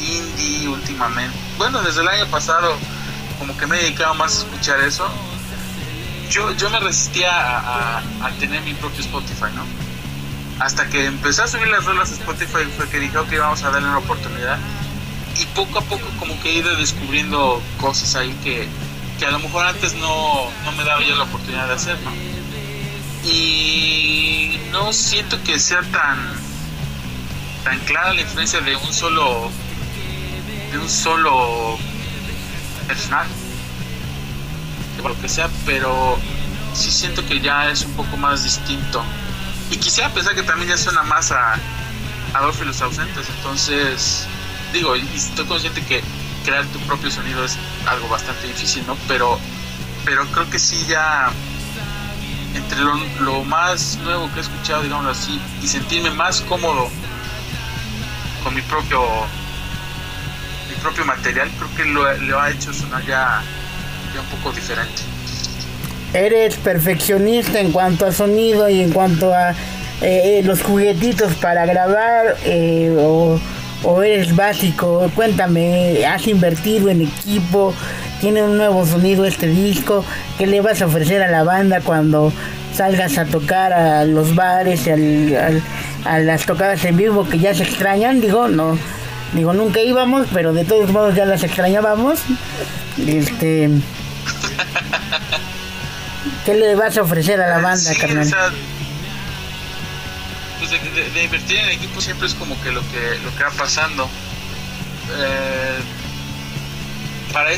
indie 0.00 0.68
últimamente. 0.68 1.36
Bueno, 1.56 1.82
desde 1.82 2.02
el 2.02 2.08
año 2.08 2.26
pasado 2.26 2.76
como 3.38 3.56
que 3.56 3.66
me 3.66 3.76
he 3.78 3.82
dedicado 3.82 4.14
más 4.14 4.36
a 4.36 4.38
escuchar 4.38 4.80
eso. 4.80 5.08
Yo, 6.28 6.52
yo 6.56 6.68
me 6.68 6.80
resistía 6.80 7.30
a, 7.32 7.98
a 7.98 8.30
tener 8.38 8.60
mi 8.62 8.74
propio 8.74 9.00
Spotify, 9.00 9.46
¿no? 9.54 9.64
Hasta 10.62 10.86
que 10.88 11.06
empecé 11.06 11.42
a 11.42 11.46
subir 11.46 11.68
las 11.68 11.84
rolas 11.84 12.10
a 12.10 12.14
Spotify 12.14 12.64
fue 12.76 12.88
que 12.90 12.98
dije, 12.98 13.16
ok, 13.16 13.32
vamos 13.38 13.62
a 13.62 13.70
darle 13.70 13.88
una 13.88 13.98
oportunidad 13.98 14.58
y 15.36 15.46
poco 15.46 15.78
a 15.78 15.82
poco 15.82 16.06
como 16.18 16.40
que 16.40 16.50
he 16.50 16.54
ido 16.54 16.74
descubriendo 16.76 17.62
cosas 17.80 18.14
ahí 18.16 18.32
que, 18.42 18.68
a 19.24 19.30
lo 19.30 19.40
mejor 19.40 19.66
antes 19.66 19.94
no, 19.94 20.50
me 20.76 20.84
daba 20.84 21.02
yo 21.02 21.16
la 21.16 21.24
oportunidad 21.24 21.66
de 21.66 21.74
hacer, 21.74 21.98
¿no? 22.00 22.12
Y 23.24 24.60
no 24.70 24.92
siento 24.92 25.42
que 25.42 25.58
sea 25.58 25.82
tan 25.82 26.18
tan 27.64 27.78
clara 27.80 28.14
la 28.14 28.20
influencia 28.20 28.60
de 28.60 28.76
un 28.76 28.92
solo 28.92 29.50
de 30.72 30.78
un 30.78 30.88
solo 30.88 31.76
personal 32.86 33.26
de 34.96 35.02
lo 35.02 35.20
que 35.20 35.28
sea 35.28 35.50
pero 35.66 36.18
sí 36.74 36.90
siento 36.90 37.26
que 37.26 37.40
ya 37.40 37.70
es 37.70 37.82
un 37.82 37.92
poco 37.94 38.16
más 38.16 38.44
distinto 38.44 39.02
y 39.70 39.76
quisiera 39.76 40.08
pensar 40.10 40.34
que 40.34 40.42
también 40.42 40.70
ya 40.70 40.78
suena 40.78 41.02
más 41.02 41.32
a 41.32 41.58
Adolfo 42.34 42.62
y 42.62 42.68
los 42.68 42.80
ausentes 42.80 43.26
entonces 43.36 44.26
digo, 44.72 44.96
y 44.96 45.06
estoy 45.14 45.46
consciente 45.46 45.82
que 45.82 46.02
crear 46.44 46.64
tu 46.66 46.78
propio 46.80 47.10
sonido 47.10 47.44
es 47.44 47.56
algo 47.86 48.08
bastante 48.08 48.46
difícil, 48.46 48.84
¿no? 48.86 48.96
Pero, 49.06 49.38
pero 50.04 50.26
creo 50.26 50.48
que 50.50 50.58
sí 50.58 50.84
ya 50.88 51.30
entre 52.54 52.78
lo, 52.80 53.44
más 53.44 53.98
nuevo 54.02 54.30
que 54.32 54.40
he 54.40 54.42
escuchado, 54.42 54.82
digámoslo 54.82 55.10
así, 55.10 55.40
y 55.62 55.68
sentirme 55.68 56.10
más 56.10 56.40
cómodo 56.42 56.88
con 58.42 58.54
mi 58.54 58.62
propio 58.62 59.02
mi 60.68 60.74
propio 60.82 61.04
material, 61.04 61.50
creo 61.58 61.74
que 61.76 61.84
lo, 62.26 62.40
ha 62.40 62.50
hecho 62.50 62.72
sonar 62.72 63.04
ya, 63.06 63.42
ya, 64.14 64.20
un 64.20 64.26
poco 64.38 64.54
diferente. 64.54 65.02
Eres 66.12 66.56
perfeccionista 66.56 67.60
en 67.60 67.72
cuanto 67.72 68.06
a 68.06 68.12
sonido 68.12 68.68
y 68.68 68.82
en 68.82 68.92
cuanto 68.92 69.32
a 69.34 69.54
eh, 70.00 70.42
los 70.44 70.62
juguetitos 70.62 71.34
para 71.34 71.66
grabar 71.66 72.36
eh, 72.44 72.94
o 72.98 73.40
o 73.82 74.02
eres 74.02 74.34
básico? 74.34 75.10
Cuéntame, 75.14 76.04
¿has 76.06 76.26
invertido 76.26 76.88
en 76.88 77.02
equipo? 77.02 77.74
¿Tiene 78.20 78.42
un 78.42 78.56
nuevo 78.56 78.84
sonido 78.86 79.24
este 79.24 79.46
disco? 79.46 80.04
¿Qué 80.36 80.46
le 80.46 80.60
vas 80.60 80.82
a 80.82 80.86
ofrecer 80.86 81.22
a 81.22 81.28
la 81.28 81.44
banda 81.44 81.80
cuando 81.80 82.32
salgas 82.74 83.18
a 83.18 83.24
tocar 83.24 83.72
a 83.72 84.04
los 84.04 84.34
bares, 84.34 84.86
y 84.86 85.34
a 86.04 86.18
las 86.18 86.46
tocadas 86.46 86.84
en 86.84 86.96
vivo 86.96 87.28
que 87.28 87.38
ya 87.38 87.54
se 87.54 87.62
extrañan? 87.62 88.20
Digo, 88.20 88.48
no, 88.48 88.76
digo, 89.34 89.52
nunca 89.52 89.80
íbamos, 89.80 90.26
pero 90.32 90.52
de 90.52 90.64
todos 90.64 90.90
modos 90.90 91.14
ya 91.14 91.24
las 91.24 91.44
extrañábamos. 91.44 92.20
Este, 93.06 93.70
¿Qué 96.44 96.54
le 96.54 96.74
vas 96.74 96.96
a 96.96 97.02
ofrecer 97.02 97.40
a 97.40 97.48
la 97.48 97.58
banda, 97.58 97.90
carnal? 98.00 98.28
Pues 100.68 101.14
de, 101.14 101.24
invertir 101.24 101.56
en 101.58 101.68
equipo 101.70 102.00
siempre 102.00 102.26
es 102.26 102.34
como 102.34 102.60
que 102.62 102.70
lo 102.70 102.80
que 102.90 103.18
lo 103.24 103.34
que 103.36 103.44
va 103.44 103.50
pasando. 103.50 104.08
Eh, 105.16 105.78
para 107.32 107.50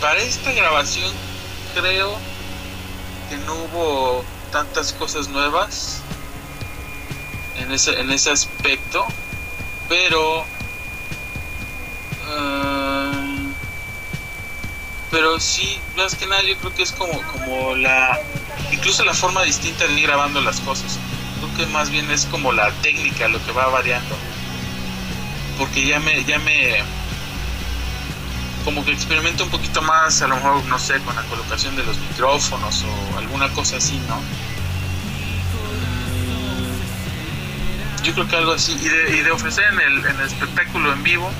para 0.00 0.20
esta 0.20 0.52
grabación 0.52 1.10
creo 1.74 2.18
que 3.28 3.36
no 3.38 3.54
hubo 3.54 4.24
tantas 4.52 4.92
cosas 4.92 5.28
nuevas 5.28 6.00
en 7.56 7.72
ese 7.72 7.98
en 8.00 8.10
ese 8.10 8.30
aspecto 8.30 9.06
pero 9.88 10.44
eh, 12.30 13.52
pero 15.10 15.40
sí 15.40 15.78
más 15.96 16.14
que 16.14 16.26
nada 16.26 16.42
yo 16.42 16.56
creo 16.58 16.74
que 16.74 16.82
es 16.82 16.92
como 16.92 17.20
como 17.32 17.74
la 17.74 18.18
incluso 18.70 19.04
la 19.04 19.14
forma 19.14 19.42
distinta 19.42 19.86
de 19.86 19.94
ir 19.94 20.02
grabando 20.02 20.40
las 20.40 20.60
cosas 20.60 20.98
creo 21.38 21.56
que 21.56 21.66
más 21.72 21.90
bien 21.90 22.10
es 22.10 22.26
como 22.26 22.52
la 22.52 22.70
técnica 22.82 23.28
lo 23.28 23.44
que 23.44 23.52
va 23.52 23.66
variando. 23.68 24.16
Porque 25.58 25.86
ya 25.86 25.98
me, 25.98 26.24
ya 26.24 26.38
me, 26.38 26.76
como 28.64 28.84
que 28.84 28.92
experimento 28.92 29.44
un 29.44 29.50
poquito 29.50 29.82
más, 29.82 30.20
a 30.22 30.28
lo 30.28 30.36
mejor, 30.36 30.64
no 30.66 30.78
sé, 30.78 31.00
con 31.00 31.16
la 31.16 31.22
colocación 31.22 31.74
de 31.76 31.84
los 31.84 31.98
micrófonos 31.98 32.84
o 32.84 33.18
alguna 33.18 33.48
cosa 33.50 33.78
así, 33.78 33.98
¿no? 34.08 34.20
Yo 38.04 38.14
creo 38.14 38.28
que 38.28 38.36
algo 38.36 38.52
así. 38.52 38.72
Y 38.72 38.88
de, 38.88 39.16
y 39.16 39.20
de 39.22 39.30
ofrecer 39.30 39.64
en 39.72 39.80
el, 39.80 40.06
en 40.06 40.20
el 40.20 40.26
espectáculo 40.26 40.92
en 40.92 41.02
vivo, 41.02 41.30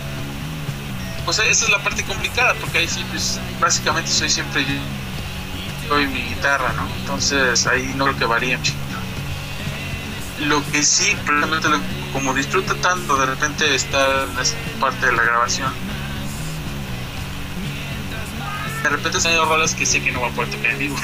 pues 1.25 1.39
esa 1.39 1.65
es 1.67 1.71
la 1.71 1.83
parte 1.83 2.03
complicada, 2.05 2.55
porque 2.55 2.79
ahí 2.79 2.89
sí, 2.89 3.05
pues 3.11 3.39
básicamente 3.61 4.11
soy 4.11 4.31
siempre 4.31 4.65
yo 4.65 6.01
y 6.01 6.07
mi 6.07 6.21
guitarra, 6.21 6.73
¿no? 6.73 6.87
Entonces 7.01 7.67
ahí 7.67 7.93
no 7.97 8.05
creo 8.05 8.19
que 8.19 8.25
varíe 8.27 8.59
lo 10.41 10.65
que 10.71 10.83
sí, 10.83 11.17
probablemente 11.25 11.69
como 12.13 12.35
disfruto 12.35 12.75
tanto 12.77 13.17
de 13.17 13.27
repente 13.27 13.75
estar 13.75 14.29
en 14.29 14.39
esa 14.39 14.57
parte 14.81 15.07
de 15.07 15.13
la 15.13 15.23
grabación, 15.23 15.73
de 18.83 18.89
repente 18.89 19.19
han 19.29 19.49
rolas 19.49 19.75
que 19.75 19.85
sé 19.87 20.01
que 20.01 20.13
no 20.13 20.21
va 20.21 20.29
a 20.29 20.31
poder 20.31 20.51
tocar 20.51 20.71
en 20.73 20.79
vivo. 20.79 20.97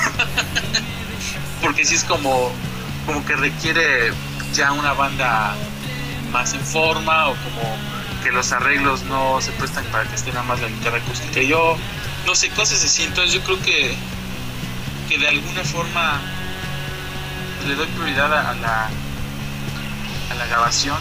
Porque 1.63 1.85
sí 1.85 1.95
es 1.95 2.05
como, 2.05 2.53
como 3.07 3.25
que 3.25 3.35
requiere 3.37 4.13
ya 4.53 4.73
una 4.73 4.93
banda 4.93 5.55
más 6.31 6.55
en 6.55 6.61
forma 6.61 7.29
o 7.29 7.37
como 7.37 7.77
que 8.23 8.31
los 8.31 8.53
arreglos 8.53 9.03
no 9.05 9.41
se 9.41 9.53
prestan 9.53 9.85
para 9.87 10.05
que 10.05 10.15
esté 10.15 10.31
nada 10.31 10.45
más 10.45 10.61
la 10.61 10.69
guitarra 10.69 10.99
acústica. 10.99 11.43
Yo, 11.43 11.77
no 12.27 12.35
sé, 12.35 12.49
cosas 12.51 12.85
así. 12.85 13.05
Entonces 13.05 13.35
yo 13.35 13.43
creo 13.43 13.61
que, 13.61 13.95
que 15.09 15.19
de 15.19 15.29
alguna 15.29 15.65
forma 15.65 16.21
le 17.67 17.75
doy 17.75 17.87
prioridad 17.89 18.33
a 18.33 18.55
la, 18.55 18.91
la 20.39 20.47
grabación. 20.47 20.97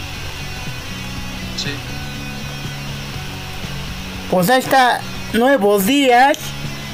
Sí. 1.57 1.71
Pues 4.29 4.49
ahí 4.49 4.59
está 4.59 4.99
Nuevos 5.33 5.85
Días, 5.85 6.37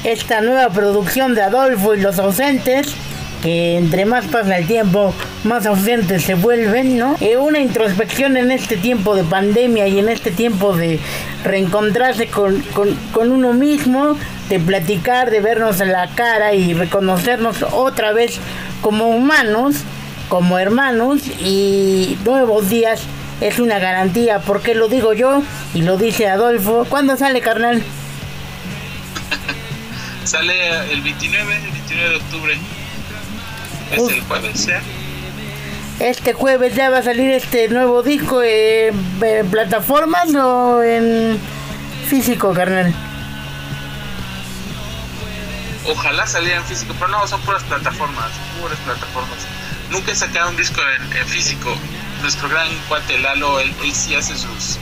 esta 0.04 0.40
nueva 0.40 0.70
producción 0.70 1.34
de 1.34 1.42
Adolfo 1.42 1.94
y 1.94 2.00
los 2.00 2.18
ausentes, 2.18 2.94
que 3.42 3.76
entre 3.76 4.04
más 4.04 4.26
pasa 4.26 4.58
el 4.58 4.66
tiempo, 4.66 5.14
más 5.44 5.64
ausentes 5.66 6.22
se 6.22 6.34
vuelven, 6.34 6.98
¿no? 6.98 7.16
Eh, 7.20 7.38
una 7.38 7.58
introspección 7.58 8.36
en 8.36 8.50
este 8.50 8.76
tiempo 8.76 9.14
de 9.14 9.24
pandemia 9.24 9.88
y 9.88 9.98
en 9.98 10.08
este 10.08 10.30
tiempo 10.30 10.76
de 10.76 11.00
reencontrarse 11.44 12.28
con, 12.28 12.60
con, 12.74 12.94
con 13.12 13.32
uno 13.32 13.52
mismo, 13.54 14.16
de 14.48 14.60
platicar, 14.60 15.30
de 15.30 15.40
vernos 15.40 15.80
en 15.80 15.92
la 15.92 16.08
cara 16.08 16.52
y 16.54 16.74
reconocernos 16.74 17.62
otra 17.72 18.12
vez 18.12 18.38
como 18.82 19.08
humanos 19.08 19.76
como 20.30 20.58
hermanos 20.58 21.22
y 21.40 22.16
nuevos 22.24 22.70
días 22.70 23.02
es 23.40 23.58
una 23.58 23.78
garantía, 23.78 24.38
porque 24.38 24.74
lo 24.74 24.88
digo 24.88 25.12
yo 25.12 25.42
y 25.74 25.82
lo 25.82 25.98
dice 25.98 26.28
Adolfo. 26.28 26.86
¿Cuándo 26.88 27.16
sale, 27.16 27.40
carnal? 27.40 27.82
sale 30.24 30.92
el 30.92 31.02
29, 31.02 31.56
el 31.56 31.72
29 31.72 32.08
de 32.08 32.16
octubre. 32.16 32.58
Es 33.92 34.08
el 34.08 34.20
jueves, 34.22 34.68
¿eh? 34.68 34.80
Este 35.98 36.32
jueves 36.32 36.76
ya 36.76 36.90
va 36.90 36.98
a 36.98 37.02
salir 37.02 37.30
este 37.30 37.68
nuevo 37.68 38.02
disco 38.02 38.40
en, 38.42 38.94
plataformas 39.50 40.32
o 40.34 40.82
en 40.82 41.38
físico, 42.08 42.54
carnal. 42.54 42.94
Ojalá 45.90 46.24
saliera 46.26 46.58
en 46.58 46.64
físico, 46.64 46.94
pero 46.98 47.10
no, 47.10 47.26
son 47.26 47.40
puras 47.40 47.64
plataformas, 47.64 48.30
puras 48.60 48.78
plataformas 48.78 49.59
nunca 49.90 50.12
he 50.12 50.14
sacado 50.14 50.50
un 50.50 50.56
disco 50.56 50.80
en, 51.16 51.26
físico. 51.26 51.74
Nuestro 52.22 52.48
gran 52.48 52.68
cuate 52.88 53.18
Lalo, 53.18 53.60
él, 53.60 53.72
sí 53.92 54.14
hace 54.14 54.34
sus, 54.36 54.78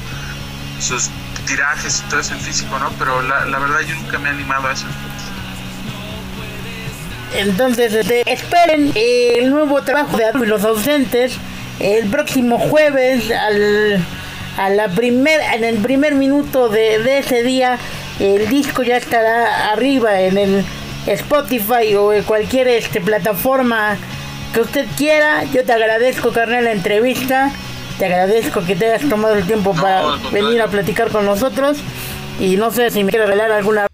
sus 0.81 1.11
tirajes 1.47 2.03
y 2.05 2.11
todo 2.11 2.21
eso 2.21 2.35
en 2.35 2.41
físico, 2.41 2.79
¿no? 2.79 2.91
Pero 2.99 3.23
la, 3.23 3.45
la 3.47 3.59
verdad 3.59 3.81
yo 3.81 3.95
nunca 3.97 4.19
me 4.19 4.29
he 4.29 4.33
animado 4.33 4.69
a 4.69 4.73
eso. 4.73 4.87
Entonces, 7.37 7.93
este, 7.93 8.31
esperen 8.31 8.93
el 8.95 9.51
nuevo 9.51 9.83
trabajo 9.83 10.17
de 10.17 10.25
y 10.43 10.47
los 10.47 10.65
ausentes 10.65 11.37
el 11.79 12.09
próximo 12.09 12.59
jueves 12.59 13.31
al, 13.31 14.05
a 14.57 14.71
la 14.71 14.89
primer, 14.89 15.41
en 15.55 15.65
el 15.65 15.77
primer 15.79 16.15
minuto 16.15 16.69
de, 16.69 16.99
de 16.99 17.19
ese 17.19 17.43
día. 17.43 17.79
El 18.19 18.49
disco 18.49 18.83
ya 18.83 18.97
estará 18.97 19.71
arriba 19.71 20.21
en 20.21 20.39
el 20.39 20.65
Spotify 21.07 21.95
o 21.95 22.13
en 22.13 22.25
cualquier 22.25 22.67
este, 22.69 23.01
plataforma 23.01 23.97
que 24.53 24.61
usted 24.61 24.87
quiera. 24.97 25.45
Yo 25.45 25.65
te 25.65 25.73
agradezco, 25.73 26.33
carnal, 26.33 26.65
la 26.65 26.73
entrevista. 26.73 27.51
Te 27.99 28.07
agradezco 28.07 28.65
que 28.65 28.77
te 28.77 28.87
hayas 28.87 29.09
tomado 29.09 29.35
el 29.35 29.47
tiempo 29.47 29.75
para 29.75 30.03
venir 30.33 30.63
a 30.63 30.69
platicar 30.69 31.11
con 31.11 31.25
nosotros. 31.25 31.79
Y 32.41 32.57
no 32.57 32.71
sé 32.71 32.91
si 32.91 33.03
me 33.03 33.11
quiere 33.11 33.27
regalar 33.27 33.51
alguna 33.51 33.88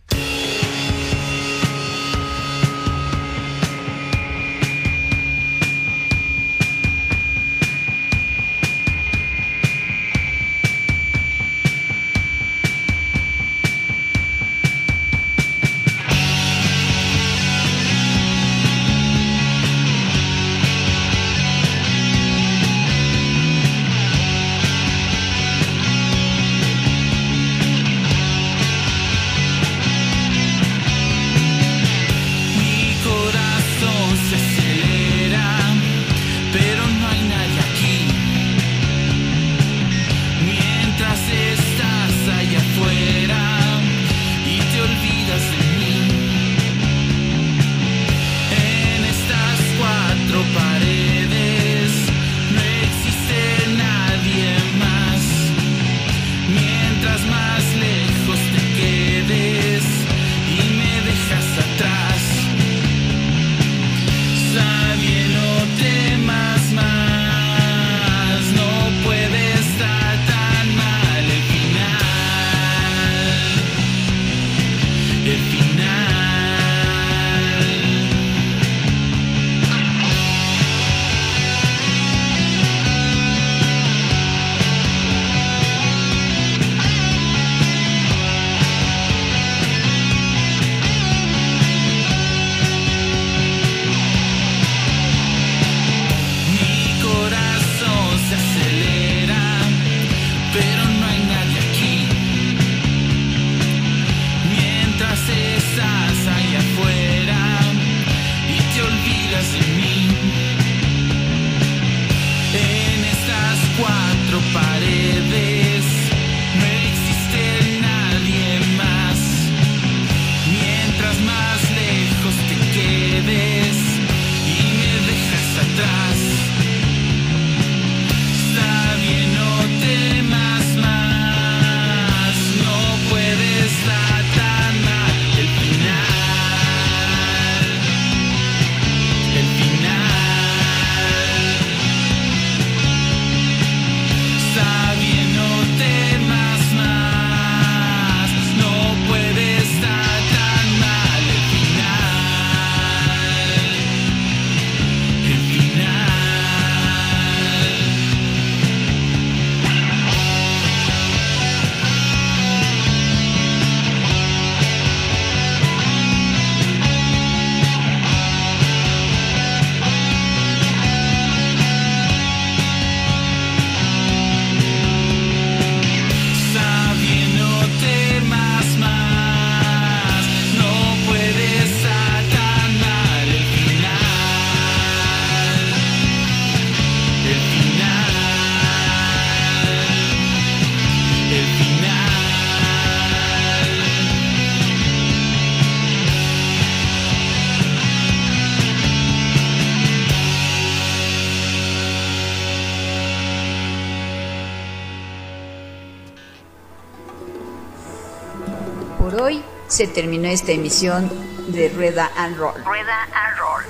se 209.74 209.88
terminó 209.88 210.28
esta 210.28 210.52
emisión 210.52 211.10
de 211.48 211.68
Rueda 211.68 212.08
and 212.16 212.36
Roll. 212.36 212.54
Rueda 212.64 213.08
and 213.12 213.36
Roll. 213.36 213.64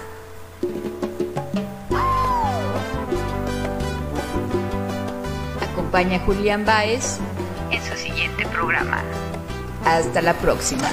Acompaña 5.62 6.18
a 6.18 6.20
Julián 6.20 6.66
Baez 6.66 7.16
en 7.70 7.82
su 7.82 7.96
siguiente 7.96 8.44
programa. 8.48 9.02
Hasta 9.86 10.20
la 10.20 10.34
próxima. 10.34 10.90